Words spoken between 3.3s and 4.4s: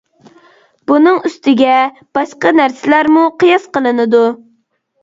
قىياس قىلىنىدۇ.